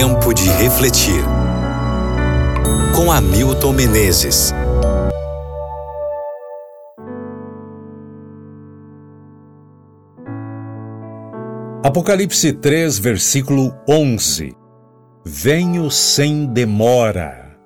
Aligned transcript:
Tempo 0.00 0.32
de 0.32 0.48
refletir. 0.50 1.24
Com 2.94 3.10
Hamilton 3.10 3.72
Menezes. 3.72 4.54
Apocalipse 11.82 12.52
3, 12.52 12.96
versículo 13.00 13.74
11. 13.88 14.54
Venho 15.26 15.90
sem 15.90 16.46
demora. 16.46 17.58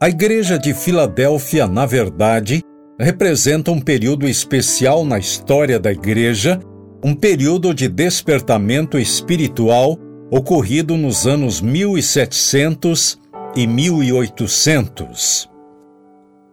A 0.00 0.08
igreja 0.08 0.56
de 0.56 0.72
Filadélfia, 0.72 1.66
na 1.66 1.86
verdade, 1.86 2.62
representa 3.00 3.72
um 3.72 3.80
período 3.80 4.28
especial 4.28 5.04
na 5.04 5.18
história 5.18 5.80
da 5.80 5.90
igreja, 5.90 6.60
um 7.04 7.16
período 7.16 7.74
de 7.74 7.88
despertamento 7.88 8.96
espiritual 8.96 9.98
ocorrido 10.36 10.96
nos 10.96 11.28
anos 11.28 11.60
1700 11.60 13.20
e 13.54 13.68
1800. 13.68 15.48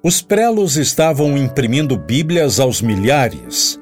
Os 0.04 0.21
prelos 0.21 0.77
estavam 0.77 1.35
imprimindo 1.35 1.98
Bíblias 1.98 2.59
aos 2.59 2.80
milhares. 2.80 3.80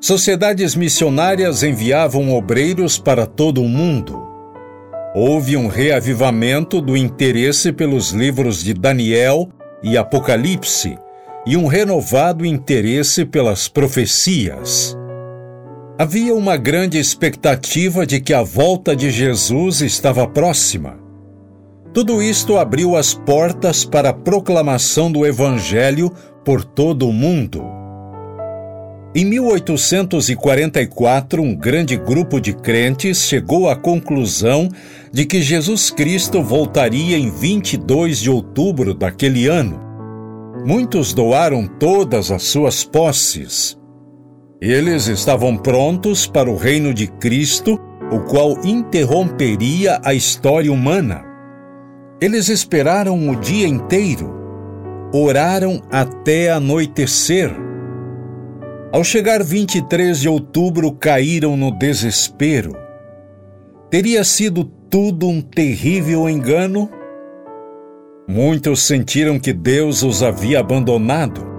Sociedades 0.00 0.74
missionárias 0.74 1.62
enviavam 1.62 2.32
obreiros 2.32 2.98
para 2.98 3.26
todo 3.26 3.60
o 3.60 3.68
mundo. 3.68 4.26
Houve 5.14 5.58
um 5.58 5.66
reavivamento 5.66 6.80
do 6.80 6.96
interesse 6.96 7.70
pelos 7.70 8.12
livros 8.12 8.64
de 8.64 8.72
Daniel 8.72 9.50
e 9.82 9.98
Apocalipse 9.98 10.96
e 11.46 11.54
um 11.54 11.66
renovado 11.66 12.46
interesse 12.46 13.26
pelas 13.26 13.68
profecias. 13.68 14.96
Havia 15.96 16.34
uma 16.34 16.56
grande 16.56 16.98
expectativa 16.98 18.04
de 18.04 18.20
que 18.20 18.34
a 18.34 18.42
volta 18.42 18.96
de 18.96 19.12
Jesus 19.12 19.80
estava 19.80 20.26
próxima. 20.26 20.98
Tudo 21.92 22.20
isto 22.20 22.58
abriu 22.58 22.96
as 22.96 23.14
portas 23.14 23.84
para 23.84 24.08
a 24.08 24.12
proclamação 24.12 25.12
do 25.12 25.24
Evangelho 25.24 26.12
por 26.44 26.64
todo 26.64 27.08
o 27.08 27.12
mundo. 27.12 27.62
Em 29.14 29.24
1844, 29.24 31.40
um 31.40 31.54
grande 31.54 31.96
grupo 31.96 32.40
de 32.40 32.52
crentes 32.52 33.18
chegou 33.18 33.70
à 33.70 33.76
conclusão 33.76 34.68
de 35.12 35.24
que 35.24 35.40
Jesus 35.40 35.90
Cristo 35.90 36.42
voltaria 36.42 37.16
em 37.16 37.30
22 37.30 38.18
de 38.18 38.28
outubro 38.28 38.94
daquele 38.94 39.46
ano. 39.46 39.80
Muitos 40.66 41.14
doaram 41.14 41.68
todas 41.68 42.32
as 42.32 42.42
suas 42.42 42.82
posses. 42.82 43.78
Eles 44.66 45.08
estavam 45.08 45.58
prontos 45.58 46.26
para 46.26 46.50
o 46.50 46.56
reino 46.56 46.94
de 46.94 47.06
Cristo, 47.06 47.78
o 48.10 48.20
qual 48.20 48.64
interromperia 48.64 50.00
a 50.02 50.14
história 50.14 50.72
humana. 50.72 51.22
Eles 52.18 52.48
esperaram 52.48 53.28
o 53.28 53.36
dia 53.36 53.68
inteiro, 53.68 54.32
oraram 55.12 55.82
até 55.92 56.50
anoitecer 56.50 57.54
ao 58.90 59.04
chegar 59.04 59.44
23 59.44 60.18
de 60.18 60.30
outubro, 60.30 60.92
caíram 60.92 61.58
no 61.58 61.70
desespero. 61.70 62.72
Teria 63.90 64.24
sido 64.24 64.64
tudo 64.88 65.28
um 65.28 65.42
terrível 65.42 66.26
engano? 66.26 66.88
Muitos 68.26 68.80
sentiram 68.82 69.38
que 69.38 69.52
Deus 69.52 70.02
os 70.02 70.22
havia 70.22 70.60
abandonado. 70.60 71.53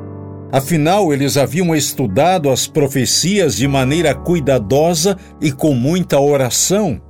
Afinal, 0.56 1.14
eles 1.14 1.36
haviam 1.36 1.76
estudado 1.76 2.50
as 2.50 2.66
profecias 2.66 3.56
de 3.56 3.68
maneira 3.68 4.16
cuidadosa 4.16 5.18
e 5.42 5.52
com 5.52 5.74
muita 5.74 6.20
oração. 6.20 7.02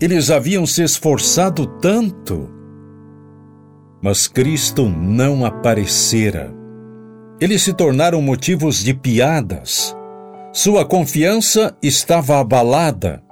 Eles 0.00 0.30
haviam 0.30 0.64
se 0.64 0.82
esforçado 0.82 1.66
tanto. 1.66 2.48
Mas 4.00 4.26
Cristo 4.26 4.88
não 4.88 5.44
aparecera 5.44 6.58
eles 7.40 7.62
se 7.62 7.72
tornaram 7.72 8.20
motivos 8.20 8.82
de 8.82 8.92
piadas. 8.92 9.96
Sua 10.52 10.84
confiança 10.84 11.76
estava 11.82 12.40
abalada. 12.40 13.22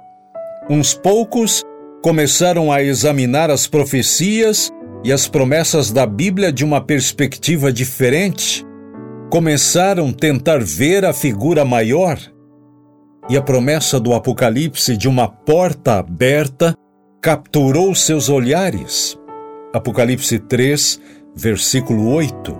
Uns 0.69 0.93
poucos 0.93 1.61
começaram 2.01 2.71
a 2.71 2.81
examinar 2.81 3.51
as 3.51 3.67
profecias 3.67 4.71
e 5.03 5.11
as 5.11 5.27
promessas 5.27 5.91
da 5.91 6.05
Bíblia 6.05 6.53
de 6.53 6.63
uma 6.63 6.79
perspectiva 6.79 7.71
diferente. 7.71 8.65
Começaram 9.29 10.07
a 10.07 10.13
tentar 10.13 10.63
ver 10.63 11.03
a 11.03 11.11
figura 11.11 11.65
maior. 11.65 12.17
E 13.29 13.35
a 13.35 13.41
promessa 13.41 13.99
do 13.99 14.13
Apocalipse 14.13 14.95
de 14.95 15.09
uma 15.09 15.27
porta 15.27 15.99
aberta 15.99 16.73
capturou 17.21 17.93
seus 17.93 18.29
olhares. 18.29 19.19
Apocalipse 19.73 20.39
3, 20.39 21.01
versículo 21.35 22.09
8. 22.09 22.57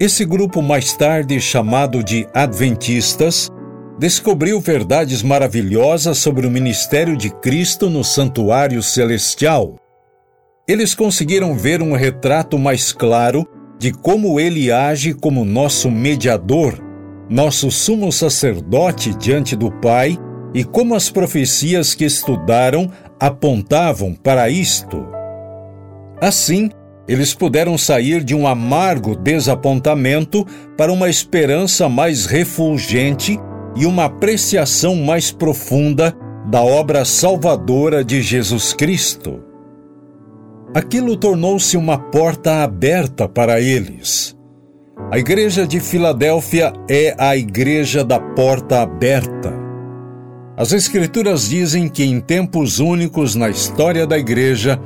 Esse 0.00 0.24
grupo, 0.24 0.60
mais 0.60 0.92
tarde 0.96 1.40
chamado 1.40 2.02
de 2.02 2.26
Adventistas, 2.34 3.48
descobriu 3.96 4.60
verdades 4.60 5.22
maravilhosas 5.22 6.18
sobre 6.18 6.48
o 6.48 6.50
ministério 6.50 7.16
de 7.16 7.30
Cristo 7.30 7.88
no 7.88 8.02
santuário 8.02 8.82
celestial. 8.82 9.76
Eles 10.66 10.96
conseguiram 10.96 11.54
ver 11.54 11.80
um 11.80 11.92
retrato 11.92 12.58
mais 12.58 12.92
claro 12.92 13.46
de 13.82 13.90
como 13.90 14.38
ele 14.38 14.70
age 14.70 15.12
como 15.12 15.44
nosso 15.44 15.90
mediador, 15.90 16.78
nosso 17.28 17.68
sumo 17.68 18.12
sacerdote 18.12 19.12
diante 19.12 19.56
do 19.56 19.72
Pai 19.72 20.16
e 20.54 20.62
como 20.62 20.94
as 20.94 21.10
profecias 21.10 21.92
que 21.92 22.04
estudaram 22.04 22.88
apontavam 23.18 24.14
para 24.14 24.48
isto. 24.48 25.04
Assim, 26.20 26.70
eles 27.08 27.34
puderam 27.34 27.76
sair 27.76 28.22
de 28.22 28.36
um 28.36 28.46
amargo 28.46 29.16
desapontamento 29.16 30.46
para 30.78 30.92
uma 30.92 31.10
esperança 31.10 31.88
mais 31.88 32.24
refulgente 32.24 33.36
e 33.74 33.84
uma 33.84 34.04
apreciação 34.04 34.94
mais 34.94 35.32
profunda 35.32 36.14
da 36.48 36.62
obra 36.62 37.04
salvadora 37.04 38.04
de 38.04 38.22
Jesus 38.22 38.72
Cristo. 38.72 39.51
Aquilo 40.74 41.18
tornou-se 41.18 41.76
uma 41.76 41.98
porta 41.98 42.62
aberta 42.62 43.28
para 43.28 43.60
eles. 43.60 44.34
A 45.10 45.18
Igreja 45.18 45.66
de 45.66 45.78
Filadélfia 45.78 46.72
é 46.88 47.14
a 47.18 47.36
Igreja 47.36 48.02
da 48.02 48.18
Porta 48.18 48.80
Aberta. 48.80 49.52
As 50.56 50.72
Escrituras 50.72 51.46
dizem 51.46 51.88
que 51.88 52.02
em 52.02 52.18
tempos 52.20 52.78
únicos 52.78 53.34
na 53.34 53.50
história 53.50 54.06
da 54.06 54.18
Igreja, 54.18 54.80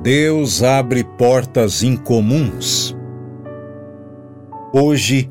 Deus 0.00 0.62
abre 0.62 1.02
portas 1.02 1.82
incomuns. 1.82 2.96
Hoje, 4.72 5.28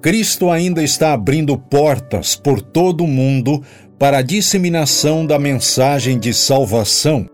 Cristo 0.00 0.50
ainda 0.50 0.82
está 0.82 1.12
abrindo 1.12 1.58
portas 1.58 2.34
por 2.34 2.62
todo 2.62 3.04
o 3.04 3.08
mundo 3.08 3.62
para 3.98 4.18
a 4.18 4.22
disseminação 4.22 5.26
da 5.26 5.38
mensagem 5.38 6.18
de 6.18 6.32
salvação. 6.32 7.28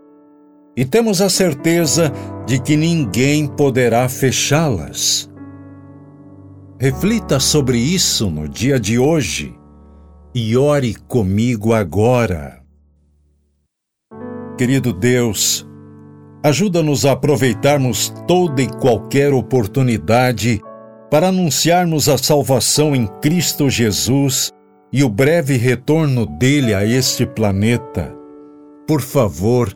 E 0.77 0.85
temos 0.85 1.19
a 1.19 1.29
certeza 1.29 2.13
de 2.45 2.61
que 2.61 2.77
ninguém 2.77 3.47
poderá 3.47 4.07
fechá-las. 4.07 5.29
Reflita 6.79 7.39
sobre 7.39 7.77
isso 7.77 8.29
no 8.29 8.47
dia 8.47 8.79
de 8.79 8.97
hoje 8.99 9.53
e 10.33 10.55
ore 10.55 10.93
comigo 10.93 11.73
agora. 11.73 12.61
Querido 14.55 14.93
Deus, 14.93 15.67
Ajuda-nos 16.43 17.05
a 17.05 17.11
aproveitarmos 17.11 18.13
toda 18.27 18.61
e 18.61 18.67
qualquer 18.67 19.33
oportunidade 19.33 20.61
para 21.09 21.27
anunciarmos 21.27 22.07
a 22.07 22.17
salvação 22.17 22.95
em 22.95 23.07
Cristo 23.21 23.69
Jesus 23.69 24.51
e 24.93 25.03
o 25.03 25.09
breve 25.09 25.57
retorno 25.57 26.25
dele 26.25 26.73
a 26.73 26.85
este 26.85 27.25
planeta. 27.25 28.15
Por 28.87 29.01
favor, 29.01 29.75